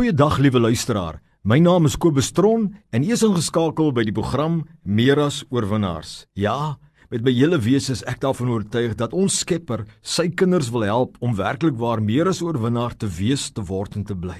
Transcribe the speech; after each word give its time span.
Goeiedag 0.00 0.38
liewe 0.40 0.60
luisteraar. 0.60 1.18
My 1.44 1.58
naam 1.60 1.84
is 1.84 1.98
Kobus 2.00 2.30
Tron 2.32 2.62
en 2.88 3.02
ek 3.04 3.18
is 3.18 3.22
ingeskakel 3.26 3.90
by 3.92 4.06
die 4.08 4.14
program 4.16 4.62
Meer 4.80 5.18
as 5.20 5.42
oorwinnaars. 5.52 6.22
Ja, 6.40 6.78
met 7.12 7.20
my 7.20 7.34
hele 7.36 7.58
wese 7.60 7.92
is 7.92 8.00
ek 8.08 8.22
daarvan 8.22 8.48
oortuig 8.54 8.94
dat 8.96 9.12
ons 9.12 9.42
Skepper 9.42 9.82
sy 10.00 10.30
kinders 10.32 10.70
wil 10.72 10.86
help 10.88 11.18
om 11.20 11.36
werklik 11.36 11.76
waar 11.76 12.00
meer 12.00 12.30
as 12.32 12.40
oorwinnaar 12.40 12.96
te 12.96 13.10
wees, 13.12 13.50
te 13.52 13.60
word 13.60 13.98
en 14.00 14.06
te 14.08 14.16
bly. 14.16 14.38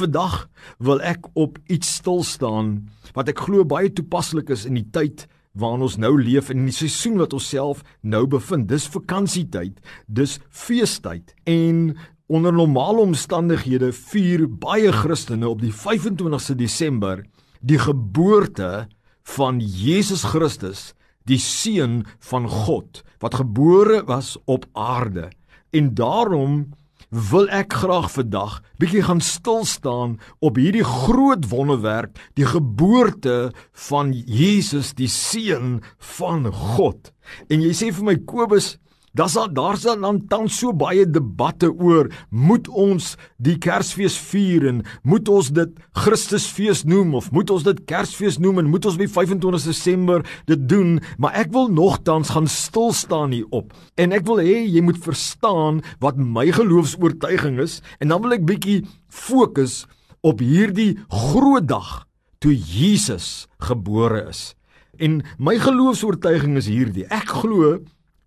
Vandag 0.00 0.46
wil 0.80 1.04
ek 1.04 1.28
op 1.36 1.60
iets 1.68 1.92
stil 1.98 2.24
staan 2.24 2.72
wat 3.12 3.28
ek 3.28 3.44
glo 3.44 3.68
baie 3.68 3.92
toepaslik 3.92 4.48
is 4.56 4.64
in 4.64 4.80
die 4.80 4.88
tyd 4.96 5.26
waarin 5.52 5.84
ons 5.84 5.98
nou 6.00 6.14
leef 6.16 6.48
en 6.48 6.62
in 6.62 6.72
die 6.72 6.78
seisoen 6.78 7.20
wat 7.20 7.36
ons 7.36 7.50
self 7.52 7.84
nou 8.00 8.24
bevind. 8.24 8.64
Dis 8.72 8.88
vakansietyd, 8.88 9.76
dis 10.08 10.38
feestyd 10.48 11.36
en 11.44 11.92
Onder 12.32 12.52
normale 12.52 13.02
omstandighede 13.04 13.90
vier 13.92 14.46
baie 14.48 14.88
Christene 14.92 15.50
op 15.52 15.58
die 15.60 15.72
25ste 15.76 16.54
Desember 16.56 17.26
die 17.60 17.76
geboorte 17.76 18.86
van 19.34 19.58
Jesus 19.60 20.22
Christus, 20.24 20.94
die 21.28 21.36
seun 21.36 22.06
van 22.24 22.48
God 22.48 23.02
wat 23.20 23.36
gebore 23.36 24.00
was 24.08 24.38
op 24.48 24.64
aarde. 24.72 25.28
En 25.76 25.92
daarom 25.92 26.72
wil 27.12 27.50
ek 27.52 27.76
graag 27.82 28.08
vandag 28.14 28.62
bietjie 28.80 29.04
gaan 29.04 29.20
stil 29.20 29.66
staan 29.68 30.16
op 30.40 30.56
hierdie 30.56 30.88
groot 30.88 31.50
wonderwerk, 31.52 32.16
die 32.32 32.48
geboorte 32.48 33.52
van 33.90 34.16
Jesus, 34.16 34.94
die 34.96 35.12
seun 35.12 35.82
van 36.16 36.48
God. 36.48 37.12
En 37.52 37.60
jy 37.60 37.76
sê 37.76 37.92
vir 37.92 38.08
my 38.08 38.16
Kobus, 38.24 38.78
Daar's 39.12 39.36
daar's 39.52 39.82
dan 39.82 40.22
tans 40.28 40.58
so 40.58 40.72
baie 40.72 41.04
debatte 41.04 41.68
oor 41.68 42.08
moet 42.30 42.68
ons 42.68 43.16
die 43.36 43.58
Kersfees 43.60 44.16
vier 44.30 44.64
en 44.70 44.82
moet 45.04 45.28
ons 45.28 45.50
dit 45.52 45.74
Christusfees 45.92 46.84
noem 46.88 47.14
of 47.20 47.30
moet 47.30 47.50
ons 47.52 47.66
dit 47.66 47.82
Kersfees 47.84 48.38
noem 48.40 48.62
en 48.62 48.70
moet 48.72 48.88
ons 48.88 48.96
by 48.96 49.10
25 49.12 49.66
Desember 49.68 50.24
dit 50.48 50.68
doen 50.68 50.96
maar 51.20 51.36
ek 51.42 51.52
wil 51.52 51.68
nogtans 51.68 52.32
gaan 52.32 52.48
stil 52.48 52.92
staan 52.96 53.36
hier 53.36 53.48
op 53.52 53.76
en 54.00 54.16
ek 54.16 54.24
wil 54.28 54.40
hê 54.40 54.62
jy 54.64 54.80
moet 54.80 55.00
verstaan 55.04 55.82
wat 56.00 56.16
my 56.16 56.48
geloofs-oortuiging 56.48 57.60
is 57.60 57.82
en 58.00 58.14
dan 58.14 58.24
wil 58.24 58.38
ek 58.38 58.48
bietjie 58.48 58.80
fokus 59.12 59.82
op 60.22 60.40
hierdie 60.40 60.96
groot 61.10 61.66
dag 61.68 62.06
toe 62.42 62.54
Jesus 62.54 63.46
gebore 63.62 64.26
is. 64.30 64.52
En 64.98 65.20
my 65.38 65.56
geloofs-oortuiging 65.62 66.56
is 66.60 66.68
hierdie. 66.70 67.06
Ek 67.10 67.30
glo 67.42 67.78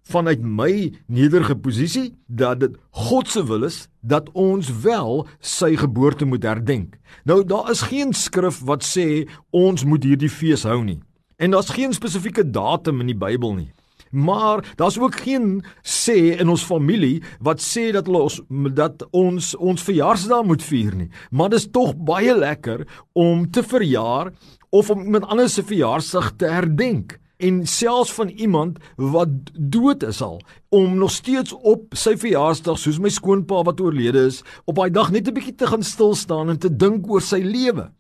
vanuit 0.06 0.42
my 0.42 0.94
nederige 1.08 1.56
posisie 1.56 2.14
dat 2.28 2.60
dit 2.60 2.78
God 2.90 3.30
se 3.30 3.42
wil 3.46 3.66
is 3.66 3.86
dat 4.02 4.30
ons 4.34 4.70
wel 4.84 5.26
sy 5.40 5.74
geboorte 5.80 6.26
moet 6.26 6.46
herdenk. 6.46 7.00
Nou 7.26 7.42
daar 7.46 7.72
is 7.72 7.88
geen 7.90 8.14
skrif 8.14 8.62
wat 8.66 8.86
sê 8.86 9.26
ons 9.50 9.86
moet 9.86 10.04
hierdie 10.06 10.30
fees 10.30 10.66
hou 10.68 10.84
nie. 10.84 11.00
En 11.42 11.52
daar's 11.52 11.74
geen 11.74 11.94
spesifieke 11.94 12.46
datum 12.46 13.02
in 13.02 13.12
die 13.12 13.18
Bybel 13.18 13.58
nie. 13.58 13.72
Maar 14.16 14.64
daar's 14.80 15.00
ook 15.00 15.18
geen 15.26 15.66
sê 15.84 16.38
in 16.40 16.50
ons 16.50 16.64
familie 16.64 17.24
wat 17.44 17.60
sê 17.60 17.90
dat 17.92 18.08
ons 18.08 18.40
dat 18.78 19.04
ons 19.12 19.56
ons 19.56 19.84
verjaarsdag 19.84 20.46
moet 20.46 20.64
vier 20.64 20.96
nie. 20.96 21.10
Maar 21.32 21.52
dit 21.52 21.60
is 21.60 21.72
tog 21.72 21.96
baie 21.98 22.38
lekker 22.38 22.86
om 23.12 23.50
te 23.52 23.64
verjaar 23.64 24.32
of 24.70 24.90
om 24.90 25.04
iemand 25.04 25.26
anders 25.26 25.58
se 25.58 25.66
verjaarsdag 25.66 26.32
te 26.38 26.48
herdenk 26.52 27.18
en 27.38 27.66
selfs 27.68 28.14
van 28.14 28.30
iemand 28.30 28.80
wat 28.96 29.30
dood 29.54 30.04
is 30.04 30.22
al 30.22 30.42
om 30.70 30.98
nog 30.98 31.12
steeds 31.12 31.54
op 31.54 31.96
sy 31.96 32.16
verjaarsdag 32.20 32.80
soos 32.80 33.00
my 33.00 33.10
skoonpa 33.10 33.64
wat 33.68 33.82
oorlede 33.82 34.28
is 34.30 34.44
op 34.66 34.80
daai 34.80 34.92
dag 34.92 35.12
net 35.12 35.28
'n 35.28 35.34
bietjie 35.34 35.56
te 35.56 35.68
gaan 35.68 35.84
stil 35.84 36.16
staan 36.16 36.50
en 36.50 36.60
te 36.60 36.76
dink 36.76 37.10
oor 37.12 37.22
sy 37.22 37.42
lewe. 37.44 37.92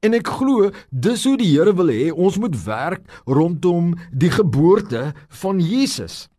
En 0.00 0.14
ek 0.14 0.28
glo 0.28 0.70
dis 0.90 1.24
hoe 1.24 1.36
die 1.36 1.52
Here 1.52 1.74
wil 1.76 1.92
hê 1.92 2.10
ons 2.12 2.38
moet 2.38 2.64
werk 2.64 3.02
rondom 3.26 3.94
die 4.12 4.30
geboorte 4.30 5.12
van 5.28 5.60
Jesus 5.60 6.29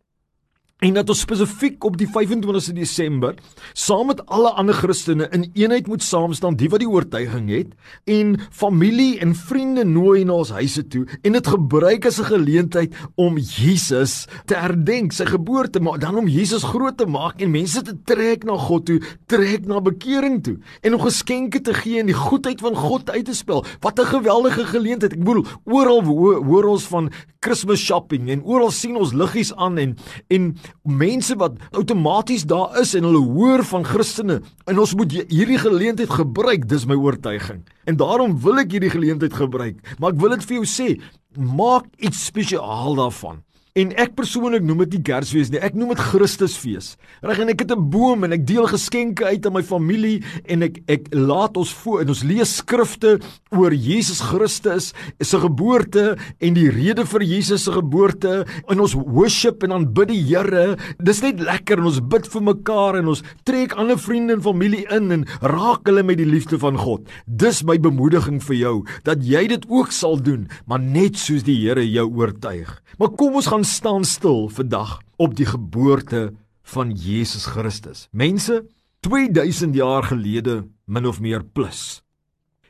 en 0.82 0.96
dat 0.98 1.10
ons 1.12 1.22
spesifiek 1.22 1.84
op 1.86 1.96
die 2.00 2.08
25ste 2.10 2.74
Desember 2.74 3.36
saam 3.78 4.08
met 4.10 4.22
alle 4.26 4.50
ander 4.58 4.74
Christene 4.74 5.28
in 5.34 5.46
eenheid 5.54 5.86
moet 5.90 6.02
saam 6.02 6.34
staan, 6.34 6.56
die 6.58 6.68
wat 6.72 6.82
die 6.82 6.90
oortuiging 6.90 7.50
het 7.52 7.76
en 8.10 8.34
familie 8.50 9.20
en 9.22 9.34
vriende 9.38 9.84
nooi 9.86 10.24
na 10.26 10.40
ons 10.42 10.50
huise 10.56 10.82
toe 10.90 11.04
en 11.22 11.38
dit 11.38 11.50
gebruik 11.54 12.06
as 12.10 12.18
'n 12.18 12.30
geleentheid 12.32 12.94
om 13.14 13.38
Jesus 13.38 14.26
te 14.46 14.54
herdenk, 14.54 15.12
sy 15.12 15.24
geboorte, 15.24 15.80
maar 15.80 15.98
dan 15.98 16.16
om 16.16 16.28
Jesus 16.28 16.64
groot 16.64 16.96
te 16.96 17.06
maak 17.06 17.40
en 17.40 17.50
mense 17.50 17.82
te 17.82 17.94
trek 18.04 18.44
na 18.44 18.56
God 18.56 18.86
toe, 18.86 19.00
trek 19.26 19.66
na 19.66 19.80
bekering 19.80 20.42
toe 20.42 20.58
en 20.82 20.94
om 20.94 21.00
geskenke 21.00 21.60
te 21.60 21.74
gee 21.74 22.00
en 22.00 22.06
die 22.06 22.14
goedheid 22.14 22.60
van 22.60 22.74
God 22.74 23.10
uit 23.10 23.24
te 23.24 23.34
spel. 23.34 23.64
Wat 23.80 24.00
'n 24.00 24.06
geweldige 24.06 24.64
geleentheid. 24.64 25.12
Ek 25.12 25.24
bedoel, 25.24 25.46
oral 25.64 26.02
hoor 26.02 26.64
ons 26.64 26.86
van 26.86 27.10
Christmas 27.42 27.82
shopping 27.82 28.30
en 28.32 28.44
oral 28.46 28.70
sien 28.74 28.96
ons 28.98 29.14
liggies 29.16 29.52
aan 29.58 29.78
en 29.82 29.94
en 30.32 30.48
mense 30.86 31.36
wat 31.40 31.58
outomaties 31.72 32.46
daar 32.48 32.78
is 32.80 32.94
en 32.98 33.08
hulle 33.08 33.22
hoor 33.34 33.64
van 33.72 33.86
Christene 33.86 34.40
en 34.70 34.82
ons 34.82 34.94
moet 34.98 35.16
hierdie 35.30 35.60
geleentheid 35.60 36.10
gebruik 36.10 36.68
dis 36.70 36.86
my 36.86 36.98
oortuiging. 36.98 37.64
En 37.90 37.98
daarom 37.98 38.38
wil 38.44 38.62
ek 38.62 38.76
hierdie 38.76 38.92
geleentheid 38.94 39.34
gebruik 39.34 39.82
maar 39.98 40.14
ek 40.14 40.20
wil 40.22 40.36
dit 40.36 40.46
vir 40.50 40.60
jou 40.60 40.68
sê 40.68 40.88
maak 41.36 41.88
iets 41.98 42.28
spesiaal 42.30 42.98
daarvan 43.00 43.42
En 43.72 43.88
ek 43.96 44.10
persoonlik 44.12 44.60
noem 44.68 44.82
dit 44.82 44.98
nie 44.98 45.06
Kersfees 45.06 45.48
nie, 45.48 45.56
ek 45.64 45.72
noem 45.72 45.94
dit 45.94 46.00
Christusfees. 46.04 46.90
Reg 47.24 47.38
en 47.40 47.48
ek 47.48 47.62
het 47.64 47.70
'n 47.72 47.88
boom 47.88 48.24
en 48.24 48.32
ek 48.36 48.44
deel 48.44 48.66
geskenke 48.68 49.24
uit 49.24 49.46
aan 49.46 49.54
my 49.54 49.62
familie 49.62 50.20
en 50.44 50.62
ek 50.62 50.82
ek 50.88 51.08
laat 51.14 51.56
ons 51.56 51.72
voor 51.80 52.02
en 52.02 52.08
ons 52.08 52.22
lees 52.22 52.56
skrifte 52.56 53.18
oor 53.50 53.72
Jesus 53.72 54.20
Christus 54.20 54.92
se 55.18 55.38
geboorte 55.40 56.18
en 56.38 56.52
die 56.54 56.68
rede 56.68 57.06
vir 57.06 57.22
Jesus 57.22 57.64
se 57.64 57.72
geboorte 57.72 58.44
en 58.68 58.80
ons 58.80 58.92
worship 58.92 59.62
en 59.62 59.72
aanbid 59.72 60.08
die 60.08 60.20
Here. 60.22 60.76
Dis 61.00 61.22
net 61.22 61.40
lekker 61.40 61.78
en 61.78 61.86
ons 61.86 62.00
bid 62.00 62.28
vir 62.28 62.42
mekaar 62.42 62.98
en 62.98 63.08
ons 63.08 63.22
trek 63.44 63.72
ander 63.72 63.96
vriende 63.96 64.34
en 64.34 64.42
familie 64.42 64.84
in 64.90 65.10
en 65.12 65.24
raak 65.40 65.86
hulle 65.86 66.02
met 66.02 66.18
die 66.18 66.28
liefde 66.28 66.58
van 66.58 66.76
God. 66.76 67.08
Dis 67.26 67.64
my 67.64 67.78
bemoediging 67.78 68.42
vir 68.42 68.56
jou 68.56 68.84
dat 69.04 69.24
jy 69.24 69.46
dit 69.48 69.64
ook 69.70 69.92
sal 69.92 70.20
doen, 70.20 70.48
maar 70.66 70.78
net 70.78 71.16
soos 71.16 71.42
die 71.42 71.56
Here 71.56 71.80
jou 71.88 72.10
oortuig. 72.12 72.82
Maar 72.98 73.16
kom 73.16 73.34
ons 73.34 73.46
gaan 73.46 73.61
gaan 73.62 73.70
staan 73.70 74.04
stil 74.04 74.48
vandag 74.48 75.00
op 75.16 75.36
die 75.38 75.46
geboorte 75.46 76.34
van 76.62 76.90
Jesus 76.90 77.44
Christus. 77.46 78.08
Mense, 78.10 78.66
2000 79.00 79.74
jaar 79.74 80.02
gelede, 80.02 80.66
min 80.84 81.06
of 81.06 81.20
meer 81.20 81.44
plus, 81.44 82.02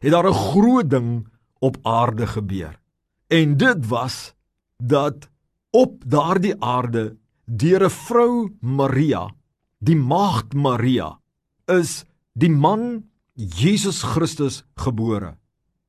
het 0.00 0.12
daar 0.12 0.28
'n 0.28 0.34
groot 0.34 0.90
ding 0.90 1.28
op 1.58 1.76
aarde 1.82 2.26
gebeur. 2.26 2.80
En 3.26 3.56
dit 3.56 3.86
was 3.86 4.34
dat 4.76 5.30
op 5.70 6.02
daardie 6.06 6.60
aarde 6.60 7.16
deur 7.44 7.84
'n 7.84 7.90
vrou 7.90 8.52
Maria, 8.60 9.30
die 9.78 9.96
maagd 9.96 10.54
Maria, 10.54 11.20
is 11.66 12.04
die 12.32 12.50
man 12.50 13.04
Jesus 13.32 14.02
Christus 14.02 14.64
gebore. 14.74 15.38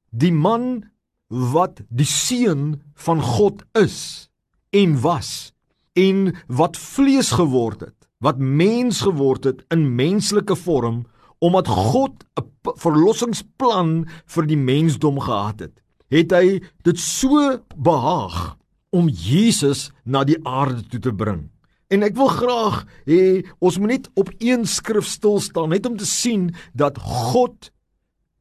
Die 0.10 0.34
man 0.34 0.84
wat 1.28 1.82
die 1.90 2.06
seun 2.06 2.82
van 2.94 3.22
God 3.22 3.64
is 3.74 4.32
en 4.74 4.96
was 5.02 5.54
en 5.94 6.34
wat 6.48 6.78
vlees 6.78 7.32
geword 7.38 7.86
het, 7.86 7.98
wat 8.24 8.40
mens 8.42 9.04
geword 9.06 9.46
het 9.46 9.62
in 9.74 9.92
menslike 9.96 10.56
vorm 10.58 11.04
omdat 11.44 11.68
God 11.68 12.24
'n 12.40 12.48
verlossingsplan 12.80 14.08
vir 14.26 14.46
die 14.48 14.58
mensdom 14.58 15.20
gehad 15.20 15.60
het. 15.60 15.76
Het 16.10 16.32
hy 16.32 16.62
dit 16.84 17.00
so 17.00 17.60
behaag 17.76 18.58
om 18.90 19.10
Jesus 19.10 19.92
na 20.06 20.24
die 20.24 20.40
aarde 20.46 20.84
toe 20.88 21.00
te 21.00 21.14
bring. 21.14 21.50
En 21.90 22.04
ek 22.04 22.16
wil 22.16 22.28
graag 22.28 22.86
hê 23.06 23.44
ons 23.60 23.78
moet 23.78 23.90
net 23.90 24.10
op 24.16 24.30
een 24.40 24.66
skrif 24.66 25.06
stil 25.06 25.40
staan 25.40 25.70
net 25.70 25.86
om 25.86 25.98
te 25.98 26.06
sien 26.06 26.54
dat 26.74 26.98
God 26.98 27.72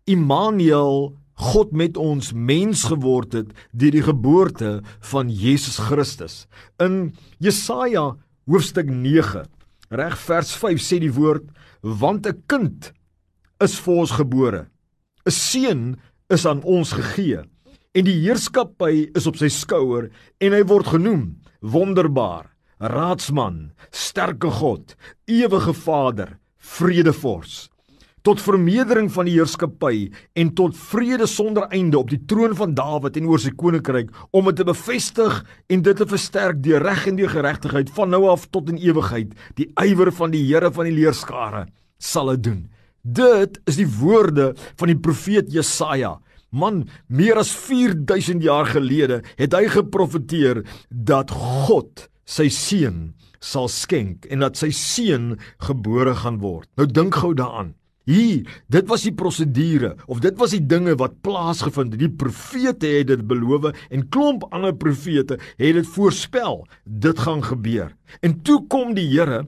Immanuel 0.04 1.16
God 1.42 1.72
met 1.74 1.96
ons 1.98 2.30
mens 2.32 2.84
geword 2.86 3.34
het 3.34 3.48
deur 3.74 3.94
die 3.94 4.04
geboorte 4.06 4.70
van 5.10 5.30
Jesus 5.30 5.80
Christus. 5.82 6.44
In 6.78 7.16
Jesaja 7.42 8.12
hoofstuk 8.46 8.90
9, 8.90 9.48
reg 9.90 10.14
vers 10.26 10.52
5 10.60 10.82
sê 10.82 11.00
die 11.02 11.12
woord: 11.12 11.44
"Want 11.82 12.26
'n 12.26 12.42
kind 12.46 12.92
is 13.60 13.74
vir 13.80 13.94
ons 13.94 14.10
gebore. 14.10 14.66
'n 15.26 15.30
Seun 15.30 15.96
is 16.30 16.46
aan 16.46 16.62
ons 16.62 16.92
gegee, 16.92 17.42
en 17.94 18.04
die 18.04 18.20
heerskappy 18.22 19.10
is 19.14 19.26
op 19.26 19.36
sy 19.36 19.48
skouer, 19.48 20.10
en 20.40 20.52
hy 20.52 20.62
word 20.62 20.86
genoem 20.86 21.40
Wonderbaar, 21.60 22.50
Raadsman, 22.80 23.72
Sterke 23.90 24.50
God, 24.50 24.96
Ewige 25.26 25.74
Vader, 25.74 26.38
Vredevors." 26.56 27.71
Tot 28.26 28.42
vermeerdering 28.42 29.10
van 29.12 29.28
die 29.28 29.36
heerskappy 29.36 30.10
en 30.38 30.52
tot 30.58 30.76
vrede 30.78 31.26
sonder 31.30 31.68
einde 31.74 31.98
op 31.98 32.10
die 32.12 32.20
troon 32.28 32.56
van 32.58 32.74
Dawid 32.78 33.16
en 33.18 33.30
oor 33.30 33.42
sy 33.42 33.54
koninkryk 33.58 34.12
om 34.30 34.50
dit 34.50 34.60
te 34.62 34.68
bevestig 34.68 35.40
en 35.72 35.82
dit 35.82 35.96
te 35.96 36.08
versterk 36.08 36.62
deur 36.64 36.82
reg 36.82 37.08
en 37.10 37.18
deur 37.18 37.32
geregtigheid 37.32 37.90
van 37.96 38.14
nou 38.14 38.26
af 38.32 38.48
tot 38.50 38.70
in 38.72 38.80
ewigheid 38.82 39.34
die 39.58 39.70
ywer 39.80 40.12
van 40.14 40.34
die 40.34 40.44
Here 40.46 40.72
van 40.74 40.88
die 40.88 40.96
leerskare 40.96 41.66
sal 42.02 42.34
dit 42.34 42.46
doen 42.50 42.62
Dit 43.02 43.58
is 43.66 43.80
die 43.80 43.88
woorde 43.98 44.52
van 44.78 44.92
die 44.92 44.98
profeet 44.98 45.50
Jesaja. 45.50 46.20
Man, 46.54 46.84
meer 47.10 47.40
as 47.40 47.50
4000 47.50 48.44
jaar 48.44 48.68
gelede 48.70 49.22
het 49.40 49.56
hy 49.56 49.66
geprofeteer 49.72 50.62
dat 50.88 51.32
God 51.34 52.06
sy 52.28 52.46
seun 52.52 53.16
sal 53.42 53.66
skenk 53.72 54.28
en 54.30 54.44
dat 54.44 54.60
sy 54.60 54.70
seun 54.70 55.32
gebore 55.66 56.14
gaan 56.22 56.38
word. 56.44 56.68
Nou 56.78 56.86
dink 56.86 57.18
gou 57.18 57.32
daaraan. 57.34 57.74
Hier, 58.08 58.48
dit 58.66 58.88
was 58.90 59.04
die 59.06 59.14
prosedure 59.14 59.92
of 60.10 60.22
dit 60.24 60.34
was 60.40 60.56
die 60.56 60.64
dinge 60.66 60.96
wat 60.98 61.20
plaasgevind 61.22 61.94
het. 61.94 62.02
Die 62.02 62.10
profete 62.10 62.90
het 62.90 63.12
dit 63.12 63.22
beloof 63.30 63.70
en 63.94 64.08
klomp 64.10 64.48
ander 64.50 64.74
profete 64.74 65.38
het 65.38 65.76
dit 65.78 65.90
voorspel. 65.94 66.64
Dit 66.84 67.22
gaan 67.22 67.44
gebeur. 67.46 67.94
En 68.20 68.40
toe 68.42 68.62
kom 68.66 68.94
die 68.98 69.06
Here 69.12 69.44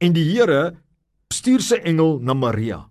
en 0.00 0.16
die 0.16 0.24
Here 0.30 0.78
stuur 1.34 1.60
sy 1.60 1.82
engel 1.84 2.18
na 2.24 2.32
Maria. 2.32 2.86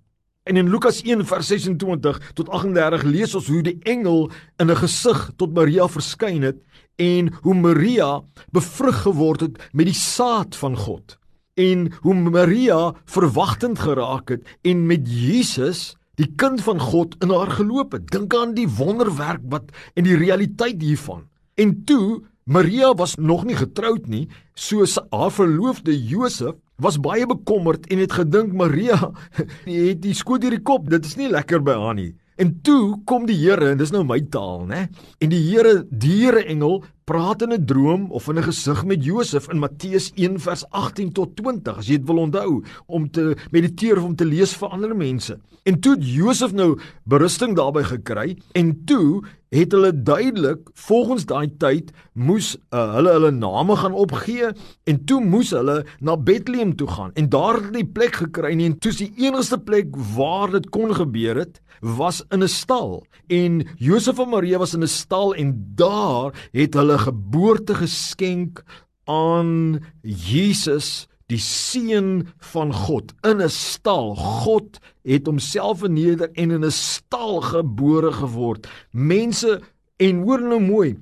En 0.48 0.56
in 0.56 0.70
Lukas 0.70 1.02
1 1.02 1.26
vers 1.28 1.48
26 1.50 2.20
tot 2.38 2.50
38 2.54 3.04
lees 3.04 3.34
ons 3.36 3.50
hoe 3.52 3.64
die 3.66 3.80
engel 3.90 4.30
in 4.62 4.70
'n 4.72 4.76
gesig 4.76 5.32
tot 5.36 5.54
Maria 5.54 5.88
verskyn 5.88 6.44
het 6.44 6.62
en 6.96 7.34
hoe 7.42 7.56
Maria 7.56 8.22
bevrug 8.52 9.02
geword 9.02 9.42
het 9.42 9.58
met 9.74 9.86
die 9.86 9.98
saad 9.98 10.56
van 10.56 10.78
God 10.78 11.18
en 11.58 11.88
hoe 12.06 12.14
Maria 12.14 12.94
verwagtend 13.10 13.80
geraak 13.82 14.30
het 14.30 14.58
en 14.62 14.86
met 14.90 15.08
Jesus 15.10 15.96
die 16.18 16.30
kind 16.38 16.62
van 16.66 16.80
God 16.82 17.16
in 17.22 17.34
haar 17.34 17.52
geloop 17.60 17.94
het. 17.98 18.08
Dink 18.14 18.34
aan 18.36 18.56
die 18.58 18.70
wonderwerk 18.70 19.44
wat 19.50 19.74
en 19.94 20.06
die 20.08 20.18
realiteit 20.18 20.82
hiervan. 20.82 21.28
En 21.58 21.84
toe 21.86 22.24
Maria 22.48 22.94
was 22.96 23.18
nog 23.18 23.44
nie 23.46 23.58
getroud 23.58 24.08
nie, 24.08 24.28
soos 24.56 24.98
haar 25.12 25.34
verloofde 25.34 25.94
Josef 25.94 26.56
was 26.78 27.00
baie 27.02 27.26
bekommerd 27.26 27.90
en 27.92 28.02
het 28.04 28.14
gedink 28.14 28.54
Maria 28.54 29.12
het 29.66 30.02
die 30.02 30.16
skoot 30.16 30.42
deur 30.42 30.54
die 30.54 30.64
kop. 30.64 30.90
Dit 30.90 31.06
is 31.06 31.18
nie 31.18 31.30
lekker 31.34 31.62
by 31.66 31.76
haar 31.82 31.98
nie. 31.98 32.14
En 32.38 32.54
toe 32.62 33.00
kom 33.10 33.26
die 33.26 33.38
Here 33.40 33.72
en 33.74 33.80
dis 33.80 33.92
nou 33.94 34.04
my 34.06 34.20
taal, 34.30 34.68
né? 34.70 34.84
En 35.18 35.32
die 35.34 35.42
Here, 35.50 35.82
die 35.90 36.20
Here 36.22 36.44
engel 36.46 36.84
praat 37.08 37.42
in 37.42 37.54
'n 37.54 37.66
droom 37.66 38.12
of 38.12 38.28
in 38.28 38.38
'n 38.38 38.44
gesig 38.44 38.86
met 38.86 39.04
Josef 39.04 39.48
in 39.50 39.60
Matteus 39.60 40.12
1 40.16 40.40
vers 40.40 40.64
18 40.70 41.12
tot 41.12 41.36
20 41.36 41.78
as 41.78 41.88
jy 41.88 41.98
dit 41.98 42.08
wil 42.08 42.18
onthou 42.28 42.64
om 42.86 43.10
te 43.10 43.36
mediteer 43.52 43.98
of 43.98 44.04
om 44.04 44.16
te 44.16 44.26
lees 44.26 44.54
vir 44.54 44.70
ander 44.70 44.96
mense. 44.96 45.40
En 45.64 45.80
toe 45.80 45.96
Josef 46.00 46.52
nou 46.52 46.80
berusting 47.04 47.56
daarbey 47.56 47.84
gekry 47.84 48.38
en 48.52 48.84
toe 48.86 49.24
het 49.50 49.72
hulle 49.72 49.92
duidelik 50.04 50.70
volgens 50.74 51.26
daai 51.26 51.48
tyd 51.60 51.92
moes 52.14 52.56
uh, 52.76 52.94
hulle 52.98 53.14
hulle 53.16 53.32
name 53.32 53.76
gaan 53.80 53.96
opgee 53.96 54.52
en 54.84 55.00
toe 55.06 55.22
moes 55.24 55.54
hulle 55.56 55.86
na 56.00 56.18
Bethlehem 56.18 56.76
toe 56.76 56.88
gaan 56.88 57.14
en 57.16 57.30
daar 57.30 57.62
het 57.62 57.72
die 57.74 57.88
plek 57.88 58.20
gekry 58.24 58.52
en 58.58 58.78
toe 58.80 58.92
die 58.92 59.14
enigste 59.24 59.58
plek 59.58 59.96
waar 60.16 60.52
dit 60.52 60.68
kon 60.70 60.92
gebeur 60.96 61.40
het 61.40 61.62
was 61.80 62.24
in 62.32 62.44
'n 62.44 62.48
stal 62.48 63.06
en 63.28 63.64
Josef 63.78 64.20
en 64.20 64.30
Maria 64.30 64.58
was 64.58 64.74
in 64.74 64.84
'n 64.84 64.88
stal 64.88 65.36
en 65.36 65.56
daar 65.76 66.34
het 66.52 66.74
hulle 66.74 66.97
geboorte 66.98 67.76
geskenk 67.76 68.64
aan 69.06 69.80
Jesus 70.02 71.08
die 71.28 71.40
seun 71.40 72.28
van 72.54 72.72
God 72.74 73.14
in 73.22 73.42
'n 73.42 73.50
stal. 73.50 74.16
God 74.16 74.80
het 75.04 75.26
homself 75.28 75.80
verneder 75.80 76.32
en 76.34 76.52
in 76.52 76.64
'n 76.66 76.72
stal 76.72 77.42
gebore 77.42 78.12
geword. 78.12 78.68
Mense 78.92 79.62
en 79.98 80.22
hoor 80.24 80.42
nou 80.42 80.62
mooi, 80.62 80.98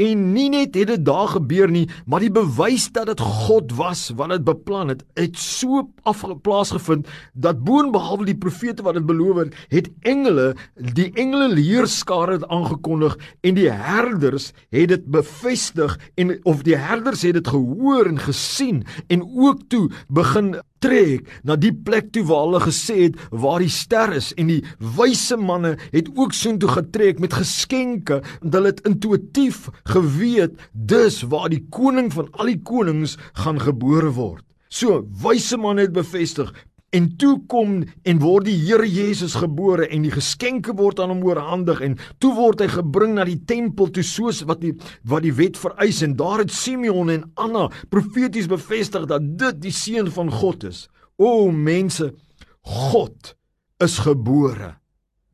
En 0.00 0.20
nie 0.32 0.48
net 0.48 0.76
het 0.78 0.88
dit 0.88 1.02
daar 1.04 1.28
gebeur 1.34 1.70
nie, 1.70 1.84
maar 2.08 2.22
die 2.24 2.32
bewys 2.32 2.86
dat 2.94 3.10
dit 3.10 3.20
God 3.20 3.74
was 3.76 4.06
wat 4.16 4.32
dit 4.32 4.44
beplan 4.46 4.92
het, 4.92 5.02
het 5.18 5.36
so 5.38 5.82
afgeplaas 6.08 6.72
gevind 6.72 7.08
dat 7.34 7.60
boonbehalwe 7.66 8.30
die 8.30 8.38
profete 8.38 8.84
wat 8.86 8.96
dit 8.96 9.06
beloof 9.06 9.42
het, 9.42 9.58
het 9.68 9.90
engele, 10.08 10.54
die 10.96 11.10
engele 11.20 11.50
leerskare 11.52 12.38
het 12.38 12.48
aangekondig 12.48 13.18
en 13.44 13.58
die 13.58 13.68
herders 13.68 14.50
het 14.72 14.88
dit 14.94 15.06
bevestig 15.12 15.98
en 16.16 16.38
of 16.48 16.64
die 16.64 16.78
herders 16.80 17.26
het 17.26 17.36
dit 17.36 17.52
gehoor 17.52 18.08
en 18.08 18.18
gesien 18.24 18.84
en 19.08 19.26
ook 19.28 19.66
toe 19.68 19.88
begin 20.08 20.54
trek 20.84 21.28
na 21.44 21.56
die 21.60 21.72
plek 21.72 22.10
toe 22.14 22.24
waar 22.28 22.46
hulle 22.46 22.62
gesê 22.64 22.96
het 23.04 23.18
waar 23.30 23.62
die 23.62 23.72
ster 23.72 24.14
is 24.16 24.30
en 24.40 24.52
die 24.52 24.60
wyse 24.96 25.36
manne 25.40 25.76
het 25.92 26.10
ook 26.16 26.36
soontoe 26.36 26.70
getrek 26.76 27.20
met 27.22 27.36
geskenke 27.36 28.20
want 28.40 28.54
hulle 28.56 28.72
het 28.72 28.84
intuïtief 28.88 29.68
geweet 29.92 30.56
dis 30.72 31.22
waar 31.32 31.50
die 31.52 31.64
koning 31.70 32.12
van 32.14 32.30
al 32.32 32.52
die 32.52 32.60
konings 32.64 33.16
gaan 33.44 33.60
gebore 33.60 34.12
word. 34.16 34.44
So 34.70 35.02
wyse 35.22 35.58
manne 35.58 35.88
het 35.88 35.94
bevestig 35.96 36.52
En 36.90 37.06
toe 37.16 37.36
kom 37.46 37.76
en 38.02 38.18
word 38.18 38.48
die 38.48 38.56
Here 38.58 38.86
Jesus 38.88 39.36
gebore 39.38 39.86
en 39.94 40.02
die 40.02 40.10
geskenke 40.10 40.72
word 40.74 40.98
aan 40.98 41.12
hom 41.12 41.22
oorhandig 41.22 41.82
en 41.86 41.94
toe 42.18 42.32
word 42.34 42.64
hy 42.64 42.66
gebring 42.72 43.14
na 43.14 43.26
die 43.28 43.38
tempel 43.46 43.92
toe 43.94 44.02
soos 44.06 44.40
wat 44.48 44.58
die 44.64 44.72
wat 45.06 45.22
die 45.22 45.34
wet 45.38 45.58
vereis 45.60 46.00
en 46.02 46.16
daar 46.18 46.42
het 46.42 46.50
Simeon 46.50 47.12
en 47.14 47.28
Anna 47.38 47.68
profeties 47.94 48.50
bevestig 48.50 49.06
dat 49.10 49.28
dit 49.38 49.60
die 49.62 49.74
seun 49.74 50.10
van 50.10 50.32
God 50.34 50.66
is. 50.66 50.88
O 51.14 51.52
mense, 51.54 52.10
God 52.66 53.36
is 53.78 54.00
gebore. 54.02 54.74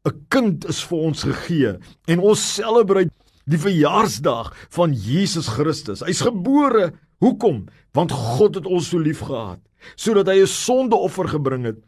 'n 0.04 0.26
Kind 0.28 0.68
is 0.68 0.84
vir 0.84 0.98
ons 1.08 1.24
gegee 1.24 1.72
en 2.06 2.20
ons 2.20 2.48
celebrate 2.54 3.10
die 3.48 3.58
verjaarsdag 3.58 4.52
van 4.76 4.92
Jesus 4.92 5.48
Christus. 5.48 6.04
Hy's 6.04 6.20
gebore. 6.20 6.92
Hoekom? 7.24 7.64
Want 7.96 8.12
God 8.12 8.60
het 8.60 8.66
ons 8.68 8.90
so 8.92 9.00
liefgehad 9.00 9.62
sodat 9.94 10.26
hy 10.26 10.42
'n 10.42 10.46
sondeoffer 10.46 11.28
gebring 11.28 11.64
het 11.64 11.78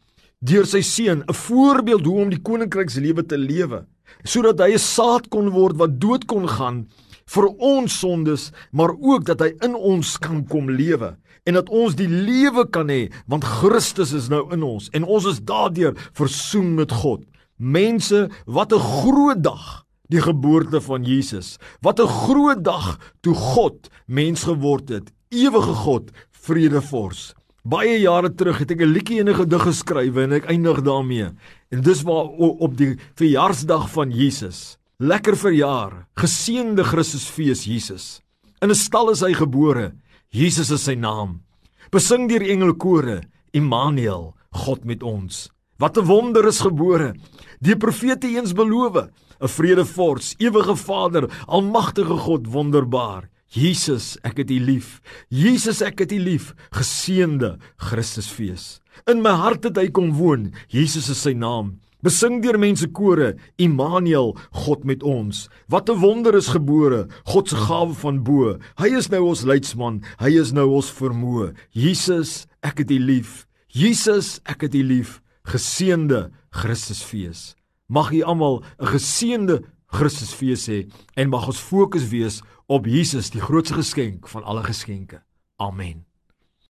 deur 0.41 0.67
sy 0.67 0.81
seun, 0.81 1.25
'n 1.27 1.35
voorbeeld 1.35 2.05
hoe 2.07 2.21
om 2.23 2.31
die 2.31 2.43
koninkrykslewe 2.43 3.27
te 3.27 3.37
lewe, 3.37 3.87
sodat 4.25 4.61
hy 4.61 4.73
'n 4.75 4.79
saad 4.79 5.29
kon 5.29 5.51
word 5.51 5.77
wat 5.77 6.01
dood 6.01 6.27
kon 6.27 6.47
gaan 6.47 6.87
vir 7.27 7.47
ons 7.59 7.99
sondes, 7.99 8.53
maar 8.73 8.95
ook 8.95 9.25
dat 9.25 9.41
hy 9.41 9.53
in 9.61 9.75
ons 9.75 10.17
kan 10.19 10.47
kom 10.47 10.71
lewe 10.71 11.17
en 11.45 11.55
dat 11.55 11.69
ons 11.69 11.95
die 11.95 12.09
lewe 12.09 12.65
kan 12.71 12.89
hê 12.89 13.11
want 13.27 13.45
Christus 13.45 14.13
is 14.13 14.29
nou 14.29 14.47
in 14.53 14.63
ons 14.63 14.89
en 14.93 15.05
ons 15.05 15.25
is 15.27 15.41
daardeur 15.41 15.95
versoen 16.13 16.75
met 16.75 16.93
God. 16.93 17.25
Mense, 17.59 18.29
wat 18.47 18.73
'n 18.73 18.79
groot 18.79 19.43
dag 19.43 19.85
die 20.09 20.21
geboorte 20.21 20.81
van 20.81 21.05
Jesus. 21.05 21.59
Wat 21.81 22.01
'n 22.01 22.07
groot 22.07 22.65
dag 22.65 22.99
toe 23.21 23.35
God 23.35 23.89
mens 24.07 24.45
geword 24.45 24.89
het. 24.89 25.13
Ewige 25.29 25.75
God, 25.75 26.11
vredevors. 26.31 27.35
Baie 27.65 27.99
jare 27.99 28.31
terug 28.35 28.59
het 28.59 28.71
ek 28.71 28.81
'n 28.81 28.93
liedjie 28.93 29.21
en 29.21 29.29
'n 29.29 29.35
gedig 29.35 29.63
geskrywe 29.63 30.23
en 30.23 30.33
ek 30.33 30.47
eindig 30.47 30.83
daarmee. 30.83 31.29
En 31.71 31.81
dis 31.83 32.03
waar 32.03 32.29
op 32.39 32.77
die 32.77 32.97
verjaarsdag 33.15 33.91
van 33.91 34.11
Jesus. 34.11 34.79
Lekker 34.99 35.37
verjaar. 35.37 36.07
Geseënde 36.15 36.85
Christusfees 36.85 37.65
Jesus. 37.65 38.21
In 38.61 38.71
'n 38.71 38.75
stal 38.75 39.11
is 39.11 39.21
hy 39.21 39.33
gebore. 39.33 39.93
Jesus 40.31 40.71
is 40.71 40.85
sy 40.85 40.95
naam. 40.95 41.43
Besing 41.91 42.29
deur 42.29 42.43
engelkore. 42.43 43.23
Immanuel, 43.53 44.35
God 44.51 44.85
met 44.85 45.03
ons. 45.03 45.51
Wat 45.79 45.97
'n 45.97 46.05
wonder 46.05 46.47
is 46.47 46.61
gebore. 46.61 47.15
Die 47.61 47.77
profete 47.77 48.27
eens 48.27 48.53
beloof, 48.53 49.09
'n 49.41 49.49
vredevors, 49.49 50.35
ewige 50.39 50.77
Vader, 50.77 51.31
almagtige 51.47 52.17
God, 52.17 52.47
wonderbaar. 52.47 53.29
Jesus, 53.49 54.19
ek 54.29 54.43
het 54.43 54.51
U 54.53 54.59
lief. 54.61 54.99
Jesus, 55.33 55.81
ek 55.85 56.03
het 56.05 56.13
U 56.13 56.19
lief. 56.21 56.53
Geseënde 56.77 57.57
Christusfees. 57.81 58.79
In 59.09 59.23
my 59.25 59.33
hart 59.41 59.65
het 59.65 59.79
hy 59.81 59.89
kom 59.95 60.13
woon. 60.19 60.51
Jesus 60.69 61.09
is 61.09 61.23
sy 61.25 61.33
naam. 61.33 61.79
Besing 62.05 62.39
deur 62.45 62.61
mense 62.61 62.87
kore, 62.95 63.33
Immanuel, 63.59 64.37
God 64.67 64.85
met 64.87 65.03
ons. 65.03 65.49
Wat 65.67 65.89
'n 65.91 65.99
wonder 65.99 66.37
is 66.37 66.53
gebore, 66.55 67.09
God 67.25 67.49
se 67.49 67.57
gawe 67.57 67.95
van 67.95 68.23
bo. 68.23 68.59
Hy 68.79 68.89
is 68.97 69.09
nou 69.09 69.25
ons 69.29 69.43
leidsman, 69.43 70.03
hy 70.21 70.39
is 70.39 70.53
nou 70.53 70.69
ons 70.77 70.93
vermoë. 70.93 71.55
Jesus, 71.73 72.47
ek 72.63 72.79
het 72.79 72.91
U 72.91 72.99
lief. 72.99 73.47
Jesus, 73.69 74.41
ek 74.45 74.63
het 74.63 74.75
U 74.75 74.83
lief. 74.83 75.21
Geseënde 75.45 76.31
Christusfees. 76.51 77.57
Mag 77.89 78.13
u 78.13 78.23
almal 78.23 78.63
'n 78.79 78.87
geseënde 78.87 79.63
Christusfees 79.93 80.67
hê 80.69 80.81
en 81.17 81.33
mag 81.33 81.49
ons 81.49 81.61
fokus 81.61 82.09
wees 82.13 82.43
op 82.69 82.87
Jesus, 82.87 83.33
die 83.33 83.45
grootste 83.45 83.79
geskenk 83.81 84.29
van 84.29 84.45
alle 84.45 84.67
geskenke. 84.67 85.23
Amen. 85.57 86.08